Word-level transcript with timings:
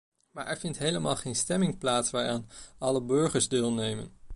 Maar 0.31 0.45
er 0.47 0.57
vindt 0.57 0.77
helemaal 0.77 1.15
geen 1.15 1.35
stemming 1.35 1.77
plaats 1.77 2.11
waaraan 2.11 2.47
alle 2.77 3.01
burgers 3.01 3.47
deelnemen. 3.49 4.11